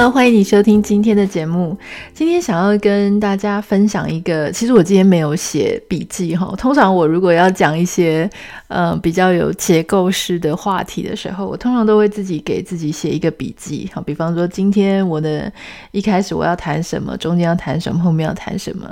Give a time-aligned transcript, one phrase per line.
[0.00, 1.78] 那欢迎你收听今天的节目。
[2.14, 6.54] 今天想要跟大家分享一个，其实我今天没有写笔记哈。
[6.56, 8.26] 通常我如果要讲一些
[8.68, 13.90] 呃比较有结构式的话题的时候，我通常都会自己给自己写一个笔记。
[13.92, 15.52] 好，比方说今天我的
[15.90, 18.90] 一开始我要谈什么，中间要谈什么，后面要谈什么。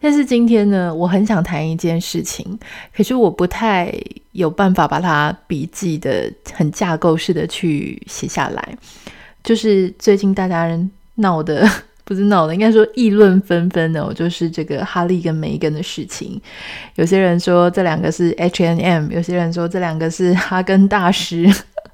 [0.00, 2.58] 但是今天呢，我很想谈一件事情，
[2.96, 3.92] 可是我不太
[4.32, 8.78] 有办法把它笔记的很架构式的去写下来。
[9.48, 11.66] 就是最近大家人闹的，
[12.04, 16.38] 不是闹的，应该说议论纷纷的，就是这个哈利跟梅根的事情。
[16.96, 21.50] 有些人说这两个是 H N M，有些人说这两个是哈根大师。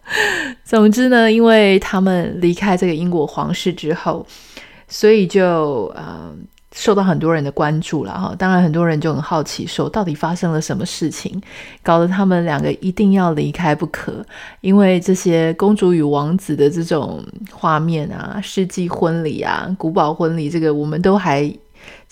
[0.66, 4.26] 总之呢，因为他们离开这个英国皇室之后，
[4.88, 6.44] 所以就嗯。
[6.74, 11.40] 受到很多人的关注了哈，当然很多人就很好奇，说到底发生了什么事情，
[11.82, 14.26] 搞得他们两个一定要离开不可。
[14.60, 21.50] 因为这些公主与王子的这种画面啊，世纪婚礼啊，古堡婚礼，这个我们都还。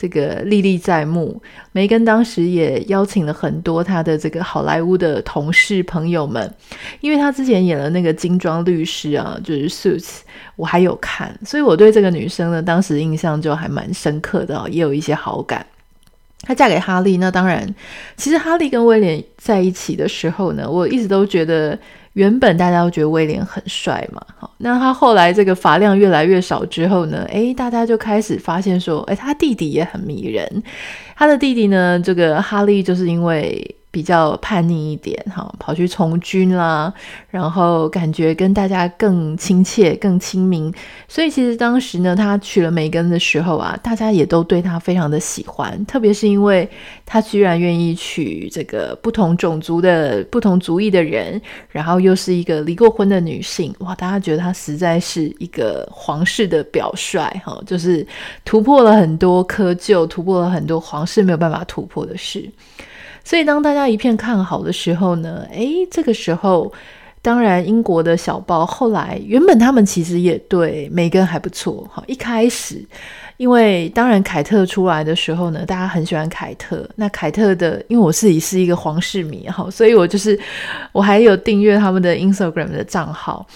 [0.02, 6.52] 这个历历在目，梅根当时也邀请了很多他的这个好莱坞的同事朋友们，
[7.00, 10.22] 因为他之前演了那个金装律师啊，就是 Suits，
[10.56, 15.64] 我还有看，所以我对这个女生呢，当时印象就还蛮深刻的，也有一些好感。
[16.40, 17.72] 她嫁给哈利，那当然，
[18.16, 21.78] 其实哈利跟威廉在一起的时候呢，我一直都觉得。
[22.14, 30.62] 原本大家都觉得威廉很帅嘛，好，那他后来这个发量越来越少之后呢，诶，大家就开始发现说，诶，他弟弟也很迷人。
[31.16, 33.76] 他的弟弟呢，这个哈利就是因为。
[33.92, 36.92] 比较叛逆一点，哈，跑去从军啦，
[37.28, 40.72] 然后感觉跟大家更亲切、更亲民，
[41.06, 46.66] 所以其实当时呢，他娶了梅根的时候啊，大家也都对他非常的喜欢，特别是因为
[47.04, 58.06] 他居然愿意娶这个不同种族的不同族裔的人，然后又是一个离过婚的女性，哇，大家觉得他实在是一个皇室的表率，哈，就是
[58.42, 62.50] 突破了很多窠臼，突破了很多皇室没有办法突破的事。
[63.24, 66.72] 所以，当大家一片看好的时候呢，诶，这个时候，
[67.20, 72.02] 当然英国的小报后来原本他们其实也对梅根还不错哈。
[72.06, 72.84] 一开始，
[73.36, 76.88] 因为当然凯特出来的时候呢，大家很喜欢凯特。
[76.96, 80.38] 那凯特的，因为我自己是一个皇室迷哈，所以我就是
[80.90, 83.46] 我还有订阅他们的 Instagram 的账号。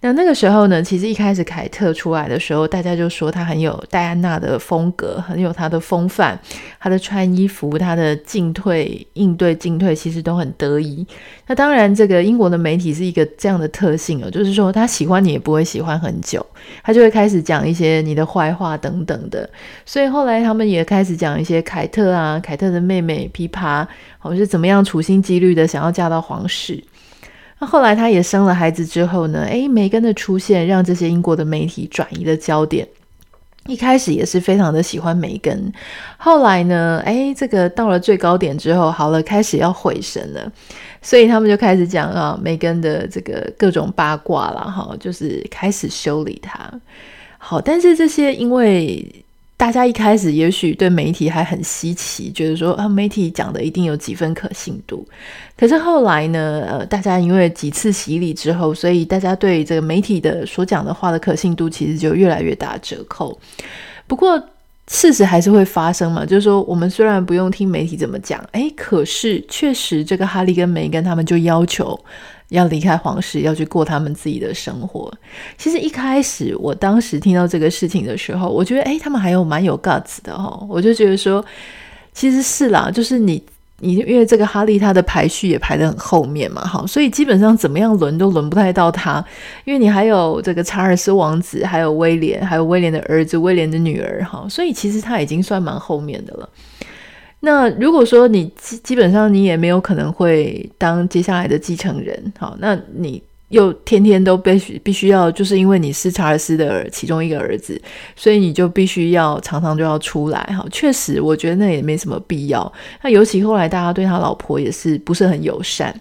[0.00, 6.38] 那那个时候呢，其实一开始凯特出来的时候，大家就说她很有戴安娜的风格，很有她的风范，
[6.78, 11.04] 她的穿衣服，她的进退应对进退其实都很得意。
[11.48, 16.46] 那当然，这个英国的媒体是一个这样的特性哦，就是说他喜欢你也不会喜欢很久，
[16.84, 19.50] 他就会开始讲一些你的坏话等等的。
[19.84, 23.84] 所以后来他们也开始讲一些凯特啊，凯特的妹妹琵琶，
[24.22, 26.80] 我是怎么样处心积虑的想要嫁到皇室。
[27.58, 32.86] 那后来他也生了孩子之后呢，诶，梅根的出现让这些英国的媒体转移了焦点。
[33.66, 35.72] 一开始也是非常的喜欢梅根，
[36.16, 40.50] 后来呢，诶，这个到了最高点之后，好了，开始要毁神了，
[41.02, 46.58] 所以他们就开始讲啊，梅根的这个各种八卦了哈，就是开始修理他。
[47.36, 49.24] 好，但是这些因为。
[49.58, 55.04] 大家一开始也许对媒体还很稀奇，觉得说啊，媒体讲的一定有几分可信度。
[55.56, 63.36] 可是后来呢，呃，大家因为几次洗礼之后，所以大家对这个媒体的所讲的话的可信度其实就越来越打折扣。
[64.06, 64.40] 不过
[64.86, 71.98] 事实还是会发生嘛，就是说我们虽然不用听媒体怎么讲，诶，可是确实这个哈利跟梅根他们就要求。
[72.48, 75.12] 要离开皇室，要去过他们自己的生活。
[75.56, 80.66] 其实一开始，我当时听到这个事情的时候，我觉得，诶，他们还有蛮有 guts 的哦。
[80.68, 81.44] 我就觉得说，
[82.12, 83.42] 其实是啦，就是你，
[83.80, 89.22] 你因为这个哈利他的排序也排得很后面嘛，哈，所以基本上怎么样轮都轮不太到他，
[89.64, 96.48] 因为你还有这个查尔斯王子，还有威廉，还有威廉的儿子，威廉的女儿，哈，所以其实他已经算蛮后面的了。
[97.40, 107.80] 那如果说你基基本上你也没有可能会当接下来的继承人，好，那你又天天都必须必须要，就是因为你是查尔斯的其中一个儿子，
[108.16, 112.70] 所以你就必须要常常就要出来，哈，确实我觉得那也没什么必要。
[113.02, 115.94] 那尤其后来大家对他老婆也是不是很友善，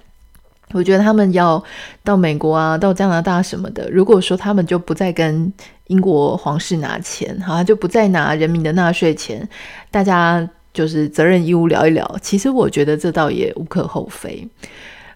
[0.73, 1.63] 我觉得他们要
[2.03, 5.53] 到美国啊，到加拿大什么的，如果说他们就不再跟
[5.85, 9.47] 英国皇室拿钱，哈，就不再拿人民的纳税钱，
[9.91, 10.49] 大家。
[10.77, 14.47] 就是责任义务聊一聊，其实我觉得这倒也无可厚非。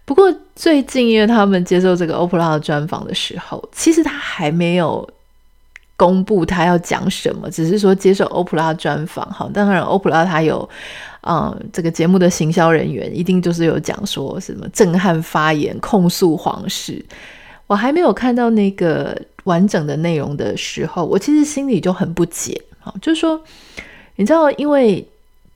[0.04, 5.08] 不过最近因为他们接受这个欧普拉的专访的时候，其实他还没有
[5.96, 9.24] 公布他要讲什么，只是说接受欧普拉专访。
[9.32, 10.68] 好，当然欧普拉他有，
[11.22, 17.06] 嗯，这个节目的行销人员一定就是有讲说什么震撼发言控诉皇室。
[17.68, 19.16] 我还没有看到那个
[19.46, 22.60] 完整的内容的时候，我其实心里就很不解。
[22.80, 23.40] 好，就是说，
[24.16, 25.08] 你知道，因为。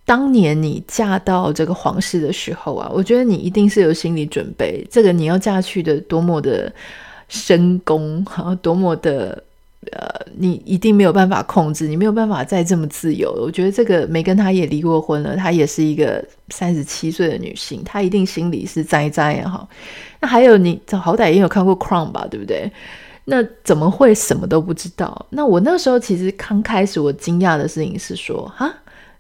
[0.06, 6.72] 当年你嫁到这个皇室的时候啊，我觉得你一定是有心理准备，这个你要嫁去的多么的
[7.28, 9.44] 深宫，哈，多么的
[9.92, 10.08] 呃，
[10.38, 13.32] 你一定没有办法控制，你没有办法再这么自由。
[13.34, 19.68] 我觉得这个梅根她也离过婚了，她也是一个三十七岁的女性，她一定心里是栽栽哈。
[20.20, 22.72] 那还有你，好歹也有看过《Crown》吧，对不对？
[23.26, 25.26] 那怎么会什么都不知道？
[25.32, 28.72] 那我那时候其实刚开始，我惊讶的事情是说，哈。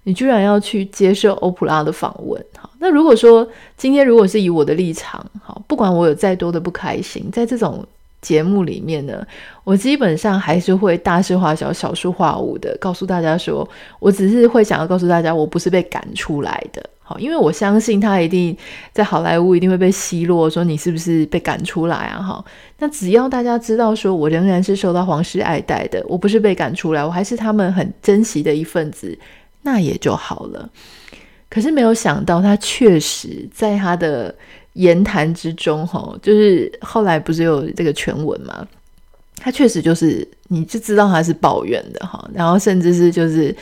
[0.07, 7.83] 你居然要去接受欧普拉的访问，好，那如果说今天如果是以我的立场，好，不管我有再多的不开心，在这种
[8.21, 9.25] 节目里面呢，
[9.63, 13.67] 我基本上还是会大事化小，小事化无的，告诉大家说，
[13.99, 18.55] 我只是会想要告诉大家，我不是被赶出来的，好，因为我相信他一定
[18.93, 22.21] 在好莱坞一定会被奚落，说你是不是被赶出来啊？
[22.21, 22.45] 哈，
[22.77, 29.17] 那只要大家知道说我仍然是受到皇室爱戴的，我不是被赶出来，我还是他们很珍惜的一份子。
[29.65, 30.69] 那也就好了，
[31.49, 34.33] 可是没有想到，他确实在他的
[34.73, 38.65] 言谈之中，哈，就是后来不是有这个全文嘛，
[39.37, 43.53] 他确实就是，你就知道他是抱怨的，哈，然后甚至是就是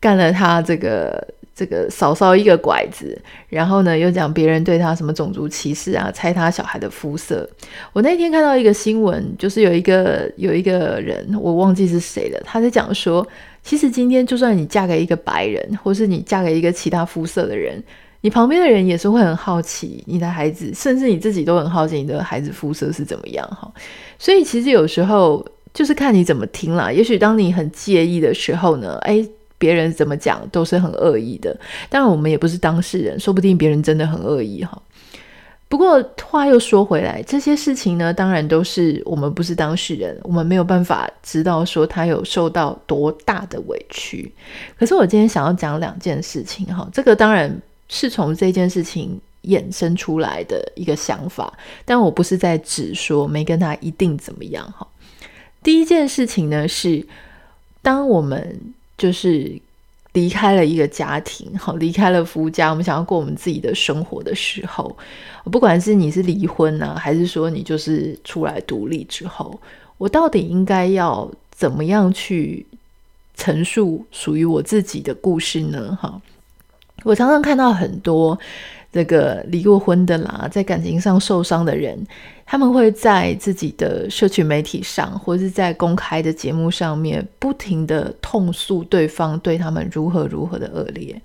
[0.00, 1.24] 干了他这个。
[1.56, 3.16] 这个嫂嫂一个拐子，
[3.48, 7.48] 然后呢又讲别人对他什么种族歧视啊，猜他小孩的肤色。
[7.92, 13.24] 我那天看到一个新闻，就是有一个有一个人，我忘记是谁了，他在讲说，
[13.64, 17.82] 其实今天就算你嫁给一个白人，或是你嫁给一个其他肤色的人，
[18.20, 23.68] 你旁边的人也是会很好奇你的孩子，甚至你自己都很好奇你的孩子肤色是怎么样哈。
[24.18, 26.92] 所以其实有时候就是看你怎么听啦。
[26.92, 29.26] 也许当你很介意的时候呢，哎。
[29.56, 31.56] 别人怎么讲都是很恶意的，
[31.88, 34.82] 当然我们也不是当事人，说不定别人真的很恶意哈。
[35.68, 44.32] 不过话又说回来，这些事情呢，当然都是我们不是当事人，我们没有办法知道说他有受到多大的委屈。
[44.78, 51.52] 可是我今天想要讲两件事情哈，这个当然是从这件事情衍生出来的一个想法，
[51.84, 54.86] 但我不是在指说没跟他一定怎么样哈。
[55.62, 57.04] 第一件事情呢是，
[57.82, 58.60] 当我们
[58.96, 59.60] 就是
[60.14, 64.96] 离开了一个家庭，好，离开了夫家，我们想要过我们自己的生活的时候，
[65.50, 69.60] 不管是你是离婚呢、还是说你就是出来独立之后，
[69.98, 72.64] 我到底应该要怎么样去
[73.36, 75.98] 陈述属于我自己的故事呢？
[76.00, 76.20] 哈，
[77.02, 78.38] 我常常看到很多。
[78.94, 81.98] 这个离过婚的啦，在感情上受伤的人，
[82.46, 91.20] 他们会在自己的社群媒体上，或是在公开的节目上面，不停地痛诉对方对他们如何如何的恶劣。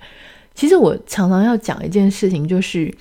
[0.56, 2.92] 其实我常常要讲一件事情，就是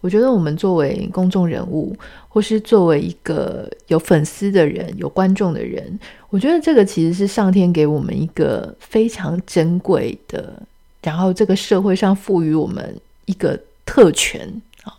[0.00, 1.96] 我觉得我们作为公众人物，
[2.28, 5.96] 或是作为一个有粉丝的人、有观众的人，
[6.30, 10.60] 我觉得这个其实是上天给我们一个非常珍贵的，
[11.04, 13.56] 然后这个社会上赋予我们一个。
[13.86, 14.92] 特权啊，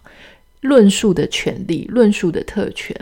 [0.61, 2.95] 论述的权利，论述的特权，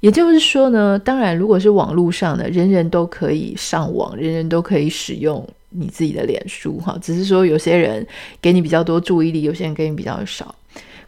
[0.00, 8.04] 也就是说呢，当然，如果是网络上的，人人都可以上网，人人都可以使用你自己的脸书哈，只是说有些人
[8.40, 10.52] 给你比较多注意力，有些人给你比较少。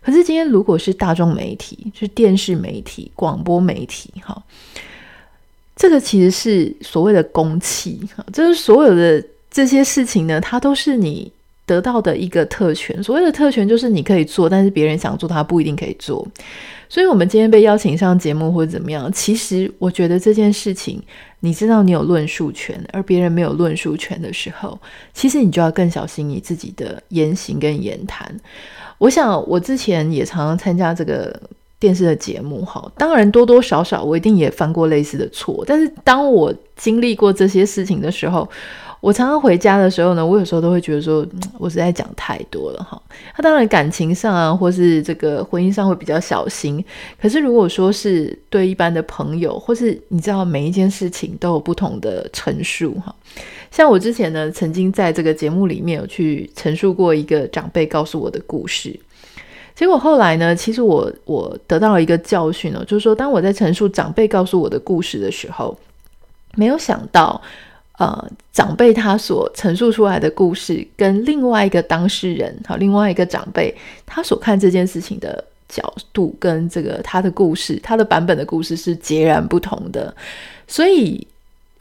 [0.00, 4.40] 可是今天如果是大众媒体，就是电视媒体、广播媒体哈，
[5.74, 11.32] 这个其实是所谓的公器哈，就是所有的这些事情呢，它都是你。
[11.72, 16.26] 得到的一个特权，所谓的特权就是你可以做，但是别人想做他不一定可以做。
[16.86, 21.02] 所以，我们今天被邀请上节目或者怎么样，其实我觉得这件事情，
[21.40, 24.78] 你知道你有论述权，而别人没有论述权的时候，
[25.14, 28.30] 其实你就要更小心你自己的言行跟言谈。
[28.98, 31.34] 我想，我之前也常常参加这个
[31.78, 38.46] 电视的节目，哈，当然多多少少我一定也犯过类似的错，但是当我经历过这些事情的时候，
[39.02, 41.26] 我常常回家的时候呢，我有时候都会觉得说，
[41.58, 43.02] 我实在讲太多了哈。
[43.34, 46.82] 他当然感情上啊，或是这个婚姻上会比较小心。
[47.20, 53.12] 可是如果说是对一般的朋友，或是你知道每一件事情都有不同的陈述哈。
[53.72, 58.96] 像我之前呢，曾经在这个节目里面有去陈述过一个长辈告诉我的故事。
[59.74, 65.76] 结果后来呢，其实我我得到了一个教训呢，就是说当我在陈述长辈告诉我的故事的时候，
[66.54, 67.42] 没有想到。
[68.02, 73.72] 呃，长辈他所陈述出来的故事，跟另外一个当事人，好，另外一个长辈
[74.04, 80.12] 他所看这件事情的角度，跟这个他的故事，他的版本的故事是截然不同的。
[80.66, 81.24] 所以，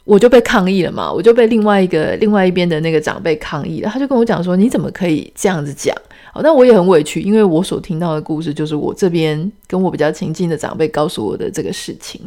[0.03, 5.95] 我就被抗议了嘛，我就被另外一个另外一边的那个长辈抗议了，他就跟我讲说：“你怎么可以这样子讲？”
[6.33, 12.21] 好，那我也很委屈，因为我所听到的故事就是我这边跟我比较亲近的长辈告诉我的这个事情。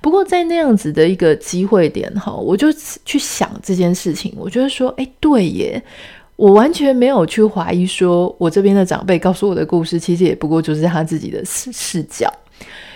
[0.00, 2.68] 不过在那样子的一个机会点哈，我就
[3.04, 5.82] 去想这件事情，我觉得说：“哎，对耶，
[6.36, 12.32] 我完全没有去怀疑说我这边的长辈告诉我的故事，其实也不过就是他自己的视视角。”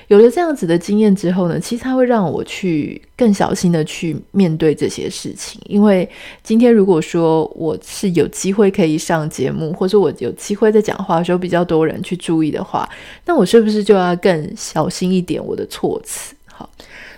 [0.08, 5.60] 有了这样子的经验之后呢，其实它会让我去更小心的去面对这些事情。
[5.66, 6.08] 因为
[6.42, 12.88] 今天如果说我是有机会可以上节目，或者我有机会在讲话的时候比较多人去注意的话，
[13.24, 16.34] 那我是不是就要更小心一点我的措辞？
[16.46, 16.70] 好，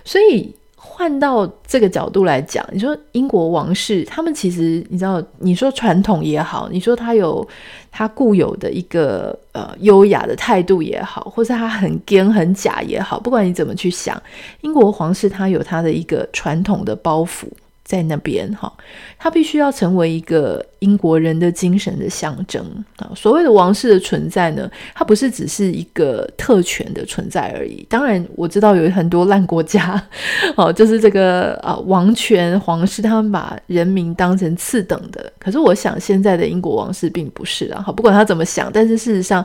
[0.03, 0.53] 所以。
[0.99, 7.47] 换到这个角度来讲，你说英国王室，他们其实你知道，你说传统也好，你说他有
[7.89, 14.21] 他固有的一个呃优雅的态度也好，或是他很坚很假也好，不管你怎么去想，
[14.59, 17.45] 英国皇室他有他的一个传统的包袱。
[17.89, 18.71] 在那边哈，
[19.17, 22.63] 他必须要成为一个英国人的精神的象征
[22.97, 23.09] 啊。
[23.15, 27.83] 所谓的王室的存在呢，它不是只是一个特权的存在而已。
[27.89, 29.99] 当然，我知道有很多烂国家
[30.55, 35.33] 哦，就是这个啊王权皇室，他们把人民当成次等的。
[35.39, 37.81] 可是，我想现在的英国王室并不是啊。
[37.83, 39.43] 好，不管他怎么想，但是事实上。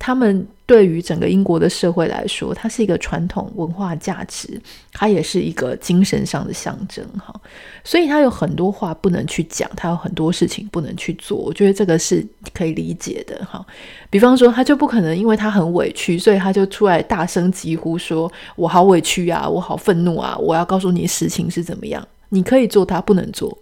[0.00, 4.58] 他们对于整个英国的社会来说，它是一个传统文化价值，
[4.94, 7.38] 它也是一个精神上的象征哈。
[7.84, 11.36] 所以他有很多话不能去讲，他有很多事情不能去做。
[11.36, 13.62] 我觉得这个是可以理解的哈。
[14.08, 22.02] 比方说，他就不可能因为他很委屈，所以他就出来大声疾呼说：“我好委屈啊，我好愤怒啊，我要告诉你实情是怎么样。”
[22.32, 23.58] 你可以做，他不能做。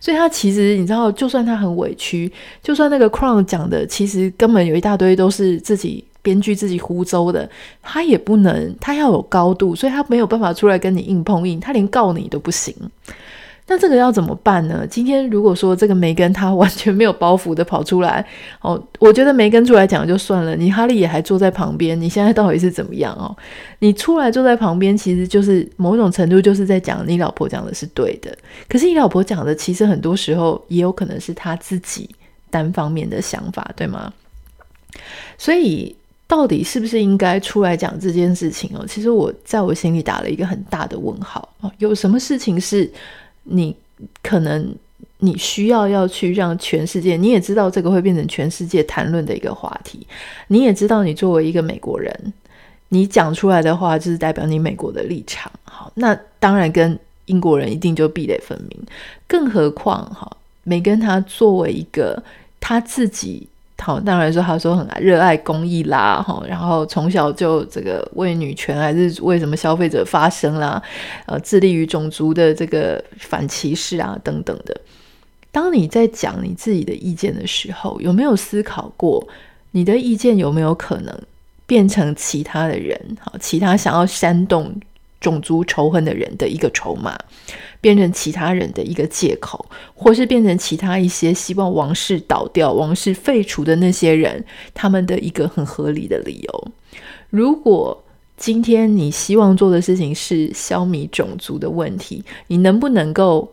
[0.00, 2.30] 所以他其实你知道，就算他很委屈，
[2.62, 7.48] 就算那个 Crown 讲的，其实根本有一大堆都是自己编剧、自己胡诌的，
[7.82, 12.74] 他也不能，他要有高度，所以他没有办法出来跟你硬碰硬，他连告你都不行。
[13.68, 14.86] 那这个要怎么办呢？
[14.88, 18.24] 今天如果说这个梅根他完全没有包袱的跑出来，
[18.60, 23.36] 哦，我觉得梅根出来讲就算了，你哈利也还坐在旁边，你现在到底是怎么样哦？
[23.80, 32.08] 你出来坐在旁边，其实就是某种程度就是在讲你老婆讲的是对的，可是你老婆讲的其实很多时候也有可能是他自己
[32.48, 34.12] 单方面的想法，对吗？
[35.36, 35.92] 所以
[36.28, 38.86] 到底是不是应该出来讲这件事情哦？
[38.86, 42.88] 其实我在我心里打了一个很大的问号哦，有什么事情是？
[43.46, 43.74] 你
[44.22, 44.74] 可能
[45.18, 50.06] 你需要要去让全世界，你也知道这个会变成全世界谈论的一个话题。
[50.48, 52.32] 你也知道，你作为一个美国人，
[52.90, 55.50] 你讲出来的话就是代表你美国的立场。
[55.64, 58.78] 好，那当然跟英国人一定就壁垒分明。
[59.26, 62.22] 更何况，哈，梅根他作为一个
[62.60, 63.48] 他自己。
[63.78, 70.82] 好，当然说，他说很热爱公益啦，哈，然后从小就这个为女权还是为什么消费者发声啦，
[71.26, 74.74] 呃，致力于种族的这个反歧视啊等等的。
[75.52, 79.24] 当你在讲你自己的意见的时候，有没有思考过
[79.70, 81.16] 你的意见有没有可能
[81.66, 84.74] 变成其他的人，哈，其他想要煽动
[85.20, 87.16] 种族仇恨的人的一个筹码？
[87.80, 96.68] 变成其他人的一个借口，或是变成其他一些希望王室倒掉、王室废除的那些人，他们的一个很合理的理由。
[97.30, 98.04] 如果
[98.36, 103.52] 今天你希望做的事情是消弭种族的问题，你能不能够？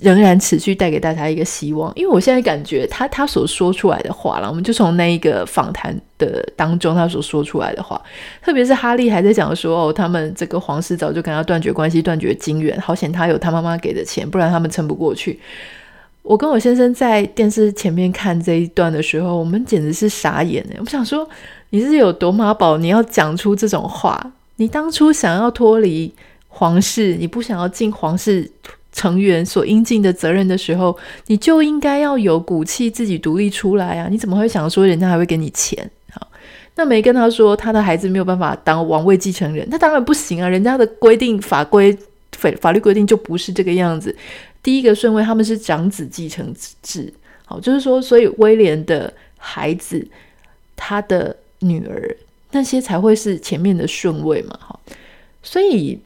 [0.00, 8.00] 仍然持续带给大家一个希望，因为我现在感觉他他所说出来的话了，我们就从那一个访谈的当中他所说出来的话，
[8.42, 15.40] 特别是哈利还在讲说哦，他们这个皇室早就跟他断绝关系，断绝经缘，好险他有他妈妈给的钱，不然他们撑不过去。
[16.22, 20.76] 我跟我先生在电视前面看这一段的时候，我们简直是傻眼哎！
[20.78, 21.26] 我想说
[21.70, 24.32] 你是有多妈宝，你要讲出这种话？
[24.56, 26.12] 你当初想要脱离
[26.48, 28.50] 皇室，你不想要进皇室？
[28.98, 34.08] 成员所应尽的责任的时候，你就应该要有骨气，自己独立出来啊！
[34.10, 35.88] 你怎么会想说人家还会给你钱？
[36.74, 40.48] 那梅根他说他的孩子没有办法当王位继承人，那当然不行啊！
[40.48, 41.96] 人家的规定法规
[42.32, 44.12] 法法律规定就不是这个样子。
[44.64, 46.52] 第一个顺位他们是长子继承
[46.82, 47.12] 制，
[47.44, 50.04] 好，就是说，所以威廉的孩子，
[50.74, 52.16] 他的女儿
[52.50, 54.80] 那些才会是前面的顺位嘛，好，
[55.40, 56.00] 所以。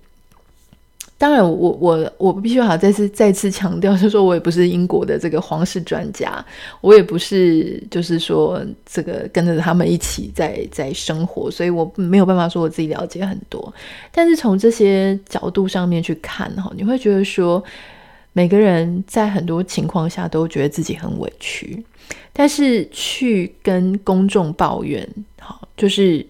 [1.22, 6.44] 当然我，我我必须要再次再次强调，就是说我也不是英国的这个皇室专家，
[6.80, 13.72] 我也不是就是说这个跟着他们一起在在生活，所以我没有办法说我自己了解很多。
[14.10, 17.62] 但是从这些角度上面去看哈，你会觉得说
[18.32, 21.80] 每个人在很多情况下都觉得自己很委屈，
[22.32, 26.26] 但是去跟公众抱怨，好就是。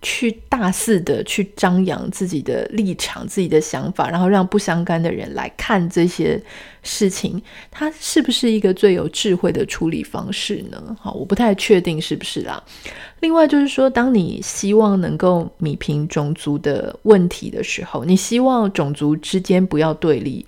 [0.00, 6.40] 去大肆的去张扬自己的立场、自己的想法，然后让不相干的人来看这些
[6.84, 10.96] 事情，它是不是一个最有智慧的处理方式呢？
[11.00, 12.62] 好，我不太确定是不是啦。
[13.20, 20.46] 另外就是说，当你希望能够弭平种族的问题的时候，你希望种族之间不要对立，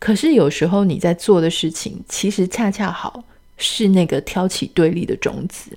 [0.00, 3.22] 可是有时候你在做的事情，其实恰恰好
[3.56, 5.70] 是那个挑起对立的种子。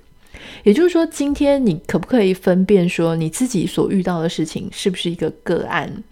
[0.63, 6.03] 也就是说，今天你可不可以分辨说，你自己所遇到的事情是不是一个个案？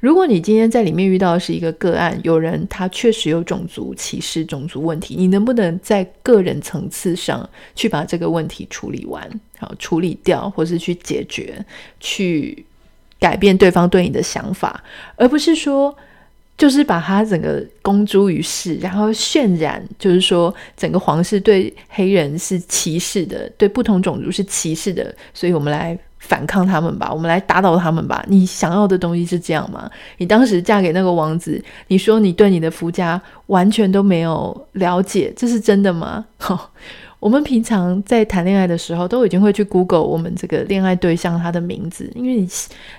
[0.00, 9.28] 如果你今天在里面遇到的是一个个案，有人他确实有种族歧视、种族问题，你能不能在个人层次上去把这个问题处理完，
[9.58, 11.64] 好处理掉，或是去解决、
[11.98, 12.64] 去
[13.18, 14.84] 改变对方对你的想法，
[15.16, 15.96] 而不是说。
[16.58, 28.24] 就是把他整个公诸于世，然后渲染，就是说整个皇室对黑人是歧视的，对不同种族是歧视的，所以我们来反抗他们吧，我们来打倒他们吧。
[28.26, 29.88] 你想要的东西是这样吗？
[30.16, 36.26] 你当时嫁给那个王子，你说你对你的夫家完全都没有了解，这是真的吗？
[37.20, 42.48] 我们平常在谈恋爱的时候，都已经会去 Google 我们这个恋爱对象他的名字，因为你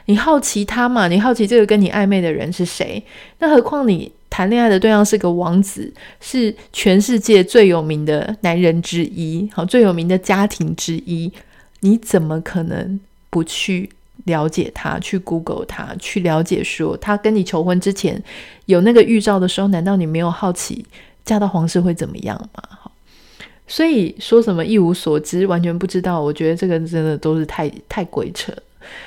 [0.06, 3.02] 你好奇他嘛，你好奇这个跟你暧昧的人是谁。
[3.40, 11.32] 那何况你谈恋爱的对象是个王子，是全世界最有名的男人之一，好，最有名的家庭之一，
[11.80, 13.00] 你怎么可能
[13.30, 13.90] 不去
[14.26, 18.22] 了解他，去 Google 他，去了解说他跟你求婚之前
[18.66, 20.86] 有那个预兆的时候，难道你没有好奇
[21.24, 22.62] 嫁到皇室会怎么样吗？
[23.70, 28.52] 所以说什么一无所知，完全不知道，我觉得这个真的都是太太鬼扯。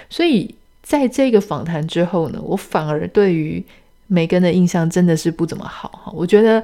[0.09, 3.63] 所以在这个访谈之后呢，我反而对于
[4.07, 6.13] 梅根的印象真的是不怎么好哈。
[6.15, 6.63] 我觉得，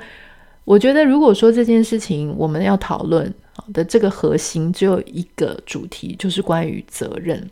[0.64, 3.34] 我觉得如果说这件事情我们要讨论
[3.72, 7.50] 的这个核心只有一个主题，就是关于责任。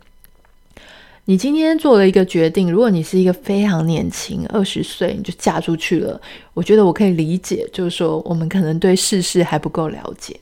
[1.29, 6.19] 你今天做了一个决定，如果你是一个非常年轻，二十岁你就嫁出去了，
[6.53, 10.39] 我觉得我可以理解，就是说我们可能对世事还不够了解。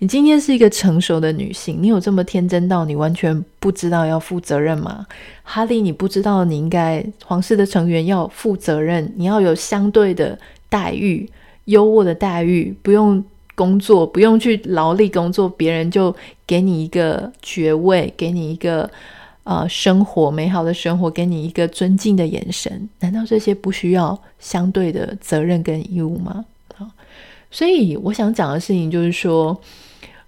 [0.00, 5.06] 你今天是一个成熟的女性，你有这么天真到你完全不知道要负责任吗？
[5.44, 10.36] 哈利，你不知道你应该皇室的成员要负责任，你要有相对的
[10.68, 11.30] 待遇，
[11.66, 16.12] 优渥的待遇，不用工作，不用去劳力工作，别人就
[16.44, 18.90] 给你一个爵位，给你一个。
[19.46, 26.44] 啊、呃，生活美好的生活，给你一个尊敬的眼神，难道这些不需要相对的责任跟义务吗？
[26.74, 26.84] 好，
[27.48, 29.56] 所以我想讲的事情就是说，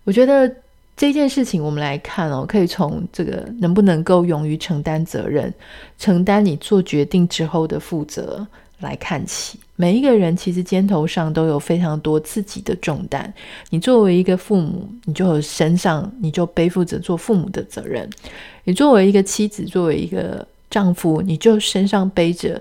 [0.04, 0.48] 我觉得
[0.96, 5.52] 这件事情我们来看哦，可以从这个能不能够勇于承担责任，
[5.98, 8.46] 承担你做决定之后的负责。
[8.80, 13.34] 来看起，每一个人其实肩头上都有非常多自己的重担。
[13.70, 18.08] 你作为一个父母，你就身上你就背负着做父母的责任；
[18.68, 22.60] 你作为一个妻子，作为一个丈夫，你就身上背着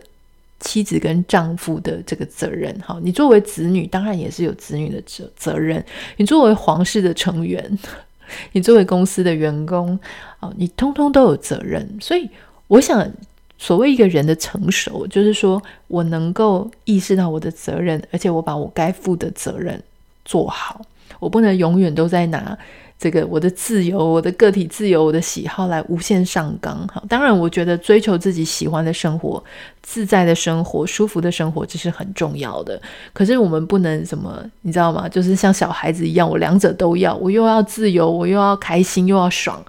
[0.62, 2.74] 妻子跟丈夫的这个责任。
[2.82, 5.82] 好，你作为子女，当然也是有子女的责责任；
[6.16, 7.78] 你作为皇室的成员，
[8.54, 10.00] 你作为公司的员工，
[10.40, 11.86] 哦，你通通都有责任。
[12.00, 12.30] 所以，
[12.68, 13.12] 我想。
[13.60, 19.82] 所谓一个人的成熟，就是说我能够意识到我的责任，而且我把我该负的责任
[20.24, 20.80] 做好。
[21.18, 22.56] 我不能永远都在拿
[23.00, 26.88] 这个我的自由、我的个体自由、我的喜好来无限上纲。
[26.92, 29.44] 好，当然，我觉得追求自己喜欢的生活、
[29.82, 32.82] 自在的生活、舒服的生活，这是很重要的。
[33.14, 35.08] 可是我们不能什么，你知道吗？
[35.08, 39.64] 就是像小孩子一样，我两者都要，我又要自由，我又要开心，又要爽。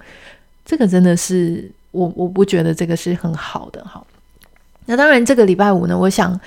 [0.64, 1.70] 这个真的是。
[1.90, 4.04] 我我不觉得这个是很好的哈。
[4.88, 6.38] 那当然，这个礼拜五呢，我想，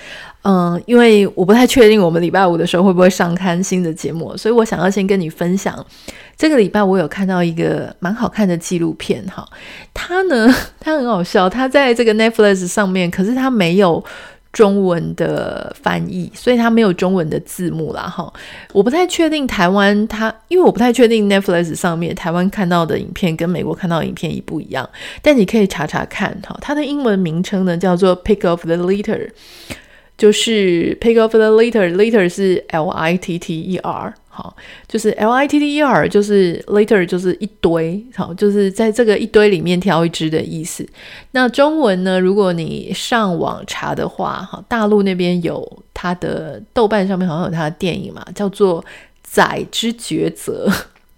[0.42, 5.86] 嗯，因为我不太确定我们礼拜五的时候会不会上刊新的节目，所以我想要先跟你分享，
[6.36, 9.48] 这个礼拜我有看到一个蛮好看的纪录片哈。
[9.94, 14.04] 它呢，它很好笑，它在这个 Netflix 上面，可是它没有。
[14.52, 18.32] 中文的翻译，所以它没有中文的字幕啦，哈。
[18.74, 24.90] 我不太确定台湾它，因为我不太确定 Netflix 上面台湾看到的影片跟美国看到的影片一不一样，
[25.22, 26.58] 但你可以查查看，哈。
[26.62, 29.30] 它的英文名称呢叫做 Pick of the Litter，
[30.18, 34.14] 就是 Pick of the Litter，Litter 是 L I T T E R。
[34.88, 40.88] 就是 L I T T E R，就是 litter，就是一堆，好，就是在这个一堆里面挑一只的意思。
[41.32, 42.20] 那中文呢？
[42.20, 48.82] 如果你上网查的话，哈，大陆那边有它的豆瓣上面好像有它的电影嘛，叫做
[49.24, 50.68] 《崽之抉择》。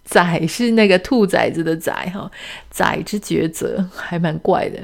[0.06, 2.30] 崽是那个兔崽子的崽，哈，
[2.70, 4.78] 崽之抉择还蛮怪的。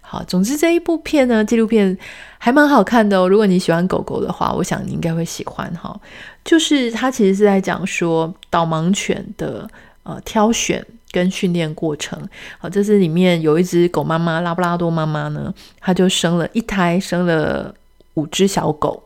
[0.00, 1.96] 好，总之这一部片呢，纪录片
[2.38, 3.26] 还蛮好看的哦。
[3.26, 5.98] 如果你喜欢狗狗的话，我想你应该会喜欢哈。
[6.44, 9.68] 就是他其实是在讲说导盲犬的
[10.02, 12.20] 呃挑选跟训练过程。
[12.58, 17.74] 好，这是里面有一只狗妈妈，拉布拉多妈妈呢，它就生了一胎，生了
[18.14, 19.02] 五只小狗。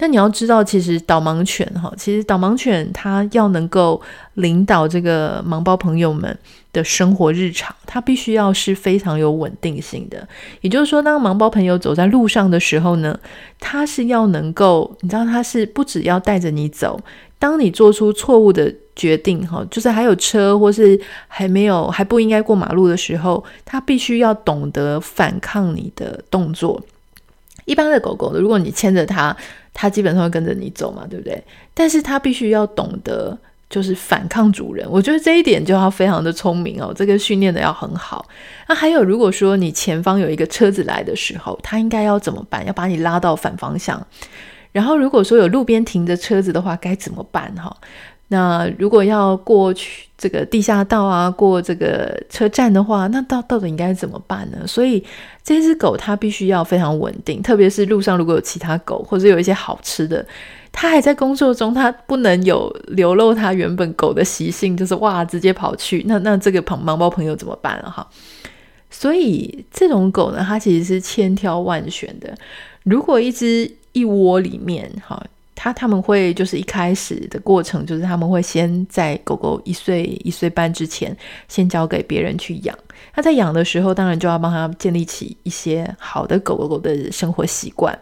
[0.00, 4.00] 那你要知道，其实导盲犬哈，其实导盲犬它要能够
[4.34, 6.38] 领导这个盲胞朋友们
[6.72, 10.28] 的生活日常，它必须要是非常有稳定性的。
[10.60, 13.18] 也就是说，当盲胞朋友走在路上的时候呢，
[13.58, 17.00] 它是要能够，你知道，它是不只要带着你走，
[17.40, 26.80] 当你做出错误的决定哈，就是还有车或是还没有还不应该过马路的时候，它必须要懂得反抗你的动作。
[27.68, 29.36] 一般的狗狗，如果你牵着它，
[29.74, 31.40] 它基本上会跟着你走嘛，对不对？
[31.74, 34.84] 但是它必须要懂得，就是反抗主人。
[34.90, 38.26] 我觉得这一点就要非常的聪明哦，这个训练的要很好。
[38.66, 42.66] 那还有，如果说你前方有一个车子来的时候，它应该要怎么办？
[42.66, 44.04] 要把你拉到反方向。
[44.72, 47.54] 然后，如果说有路边停着车子的话，该怎么办？
[47.56, 47.76] 哈。
[48.30, 54.66] 那如果要过去这个地下道啊，过这个车站的话，那到到底应该怎么办呢？
[54.66, 55.02] 所以
[55.42, 60.26] 这只狗它必须要非常稳定，特别是路上如果有其他狗或者有一些好吃的，
[60.70, 66.04] 它还在工作中，它不能有流露它原本狗的习性，就是哇直接跑去。
[66.06, 68.06] 那那这个盲盲胞朋友怎么办了哈？
[68.90, 72.34] 所以这种狗呢，它其实是千挑万选的。
[72.82, 75.24] 如果一只一窝里面哈。
[75.60, 81.14] 他他们会就是一开始的过程，就是他们会先在狗狗一岁一岁半之前，
[81.48, 82.78] 先交给别人去养。
[83.12, 87.98] 他在养的时候，当然就要帮他建立起一些好的狗狗狗的生活习惯。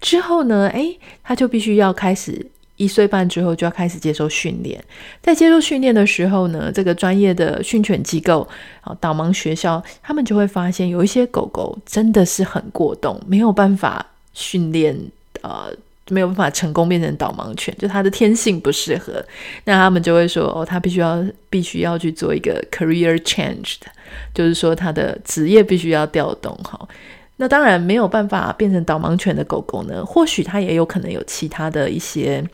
[0.00, 4.80] 之后呢，诶，他就必须要开始一岁半之后就要开始接受训练。
[5.20, 8.46] 在接受训练的时候呢，这个专业的训犬机构
[8.82, 14.96] 啊，导盲学校，他们就会发现有一些狗狗真的是很过动，没有办法训练，
[15.42, 15.74] 呃。
[16.10, 19.24] 没有办法成功变成导盲犬，就它的天性不适合，
[19.64, 23.86] 那他们就会说，哦，他必须要必须要去做一个 career change 的，
[24.34, 26.88] 就是说他的职业必须要调动哈。
[27.36, 32.44] 那当然没有办法变成导盲犬的狗狗呢，或许它也有可能有其他的一些。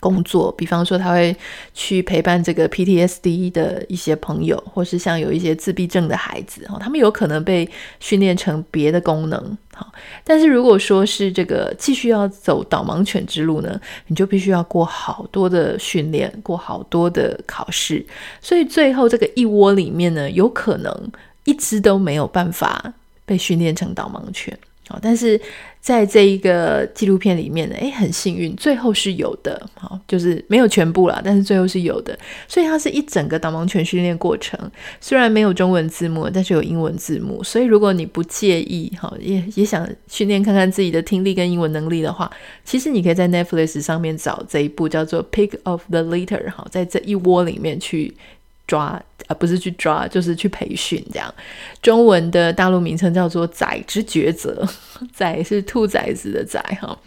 [0.00, 1.34] 工作，比方说他会
[1.74, 7.68] 去陪伴这个 PTSD 的一些朋友，或是像有一些自闭症的孩子，哈，他们有可能被
[8.00, 9.92] 训练成别的功能，好。
[10.24, 18.04] 但是如果说是这个继续要走导盲犬之路呢，你就必须要过好多的训练，过好多的考试，
[18.40, 21.12] 所以最后这个一窝里面呢，有可能
[21.44, 22.92] 一只都没有办法
[23.24, 24.56] 被训练成导盲犬。
[24.88, 25.40] 好，但是
[25.80, 34.58] 在这一个纪录片里面呢，诶，很幸运，最后是有的，好，就是没有全部啦，但是最后是有的，所以它是一整个导盲犬训练过程，
[35.00, 42.30] 虽然没有中文字幕，但是有英文字幕，所以如果你不介意，哈，也也想训练看看自己的听力跟英文能力的话，
[42.64, 48.14] 其实你可以在 Netflix 上面找这一部叫做《Pick of the Litter》，哈，在这一窝里面去。
[48.66, 51.32] 抓啊，不是去抓，就是去培训这样。
[51.82, 54.66] 中文的大陆名称叫做“崽之抉择”，
[55.12, 56.98] 崽是兔崽子的崽哈。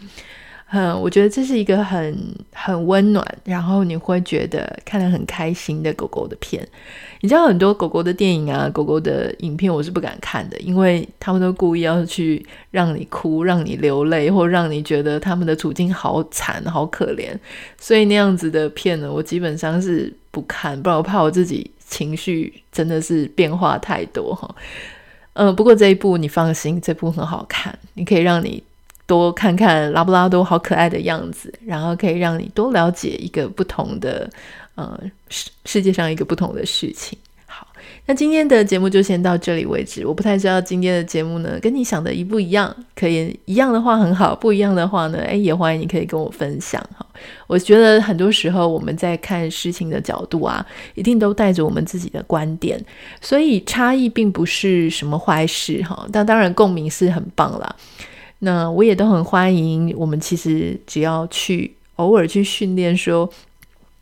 [0.72, 2.16] 嗯，我觉得这是一个很
[2.52, 6.64] 很温暖，然后你会觉得看得很开心的狗狗的片。
[7.20, 17.36] 你知道很多狗狗的电影啊，狗狗的影片我是不敢看的，因为他们都故意要去让你哭、让你流泪，或让你觉得他们的处境好惨、好可怜。
[17.76, 24.48] 所以那样子的片呢，我基本上是不看，不然我怕我自己情绪真的是变化太多哈。
[25.32, 28.62] 嗯，不过这一部你放心，这部很好看，你可以让你。
[29.10, 34.30] 多看看拉布拉多好可爱的样子，然后可以让你多了解一个不同的，
[34.76, 34.96] 呃，
[35.28, 37.18] 世世界上一个不同的事情。
[37.44, 37.66] 好，
[38.06, 40.06] 那今天的节目就先到这里为止。
[40.06, 42.72] 我不太知道今天的节目呢，跟你想的一不一样？
[42.94, 47.04] 可以一样的话很好，不一样的话呢，诶， 也欢迎你可以跟我分享哈。
[47.48, 52.80] 我觉得很多时候我们在看事情的角度啊，一定都带着我们自己的观点，
[53.20, 56.06] 所以差异并不是什么坏事哈。
[56.12, 57.74] 但当然共鸣是很棒啦。
[58.40, 63.30] 那我也都很欢迎，我们其实只要去偶尔去训练说。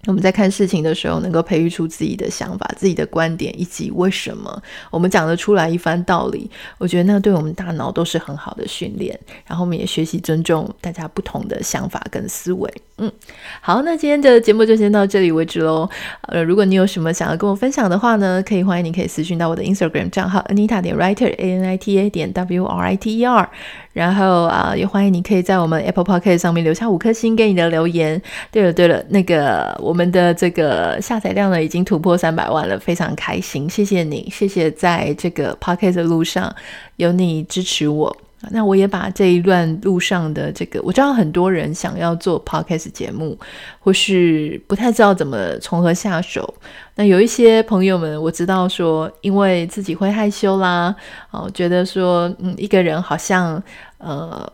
[0.09, 6.51] 我们在看事情的时候，能够培育出自己的想法、自己的观点，以及为什么我们讲得出来一番道理。
[6.79, 9.19] 我觉得那对我们大脑都是很好的训练。
[9.47, 12.73] 然后我们也学习尊重大家不同的想法跟思维。
[12.97, 13.13] 嗯，
[13.61, 15.87] 好，那今天的节目就先到这里为止喽。
[16.23, 23.19] 呃，如果你有什么想要跟我分享的话呢，可以欢迎你可以私讯到我的 Instagram 账号 Anita 点 Writer A N I T A 点 W R I T
[23.19, 23.51] E R。
[23.93, 28.21] 然后啊，也欢迎你可以在我们 Apple Podcast 上面留下五颗星给你的留言。
[28.53, 36.55] 对了对了，那个我我们的这个下载量呢已经突破三百万了，非常开心，谢谢你，谢谢在这个 Podcast 的路上
[36.99, 38.17] 有你支持我。
[38.53, 43.37] 那我也把这一段路上的这个，我知道很多人想要做 podcast 节目，
[43.81, 46.55] 或是不太知道怎么从何下手。
[46.95, 50.95] 那有一些朋友们，我知道说，因为自己会害羞啦，
[51.33, 53.61] 哦，觉得说，嗯，一个人好像，
[53.99, 54.49] 呃。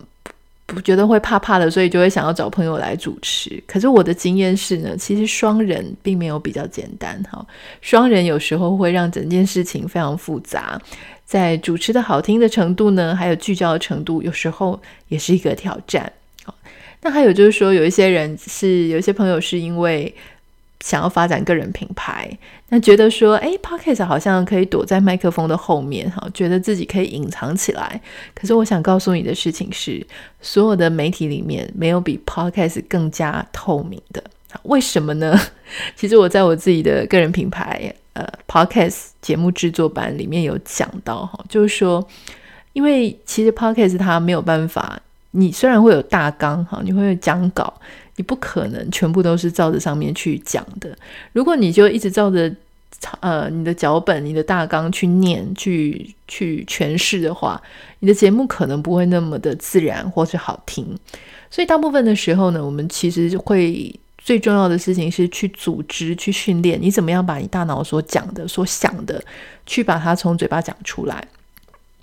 [0.67, 3.63] 不觉得会怕怕的，所以就会想要找朋友来主持。
[3.67, 7.45] 可是我的经验是呢，其实双人并没有比较简单哈。
[7.81, 10.81] 双人有时候会让整件事情非常复杂，
[11.25, 16.13] 在主持的好听的程度呢，还有聚焦的程度，有时候也是一个挑战。
[17.03, 20.15] 那还有就是说，有一些人是有一些朋友是因为。
[20.85, 22.31] 想要发展个人品牌，
[22.69, 27.99] 那觉得说，诶 Podcast 好像可以躲在麦克风的后面，哈，觉得自己可以隐藏起来。
[28.35, 30.07] 可是我想告诉你的事情是，
[30.43, 34.23] 所有的媒体里面没有比 Podcast 更加透明的。
[34.65, 35.35] 为什么呢？
[35.97, 42.07] 其实我在我自己的个人品牌，呃，Podcast 节目制作班里面有讲到，哈，就是说，
[42.75, 47.73] 因为其实 Podcast 它没有办法，你虽然会有大纲，哈，你会有讲稿。
[48.17, 50.97] 你不可能全部都是照着上面去讲的。
[51.33, 52.55] 如果你就一直照着
[53.21, 57.61] 呃你的脚本、你的大纲去念、去去诠释的话，
[57.99, 60.97] 你的节目可能不会那么的自然或是好听。
[61.51, 69.23] 所以大部分的时候呢，我们其实会最重要的事情是去组织、去训练你怎么样把你大脑所讲的、所想的，
[69.67, 71.27] 去把它从嘴巴讲出来。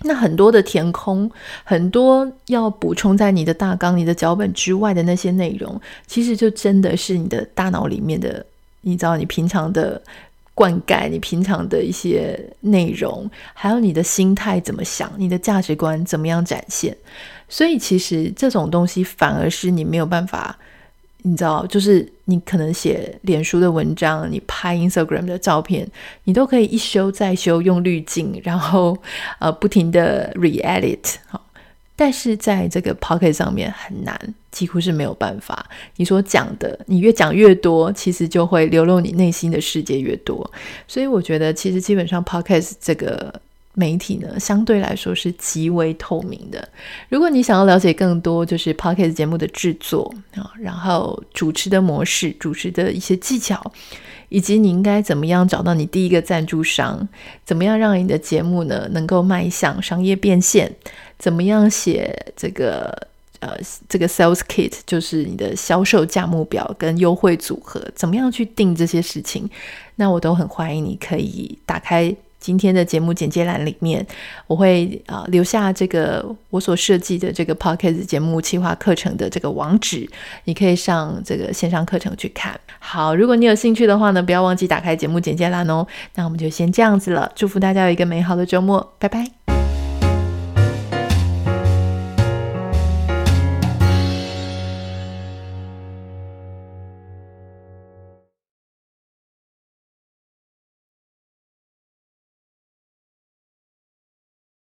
[0.04, 1.30] 那很多的填空，
[1.64, 8.44] 很多要补充在你的大纲、你的脚本之外的那些内容，其实就真的是你的大脑里面的，
[8.82, 10.00] 你知道，你平常的
[10.54, 16.96] 灌溉，你平常的一些内容，还有你的心态怎么想，你的价值观怎么样展现。
[17.48, 20.58] 所以，其实这种东西反而是你没有办法。
[21.24, 25.86] 你知道，就是你可能写脸书的文章，你拍 Instagram 的照片，
[26.24, 28.96] 你都可以一修再修，用滤镜，然后
[29.38, 31.40] 呃不停的 re-edit 好，
[31.94, 35.64] 但是在这个 Podcast 上面很难，几乎是没有办法。
[35.96, 40.50] 你所讲的，你越讲越多，其实就会流露你内心的世界越多。
[40.88, 43.40] 所以我觉得，其实基本上 Podcast 这个。
[43.74, 46.68] 媒体呢，相对来说是极为透明的。
[47.08, 53.72] 如果你想要了解更多，就是 Podcast 节目的制作啊，然后主持的模式、主持的一些技巧，
[54.28, 57.08] 以及你应该怎么样找到你第一个赞助商，
[57.46, 60.70] 怎么样让你的节目呢能够迈向商业变现，
[61.18, 63.08] 怎么样写这个
[63.40, 63.56] 呃
[63.88, 69.48] 这个 Sales Kit，就是你的销售价目表跟优惠组合，怎么样去定这些事情，
[69.96, 72.14] 那我都很欢迎你可以打开。
[72.42, 74.04] 今天的节目简介栏里面，
[74.48, 80.06] 我会啊、留下这个我所设计的这个 Podcast 节目企划课程的这个网址，
[80.44, 82.58] 你可以上这个线上课程去看。
[82.80, 85.86] 好，如果你有兴趣的话呢，不要忘记打开节目简介栏哦。
[86.16, 89.41] 那我们就先这样子了，祝福大家有一个美好的周末，拜拜。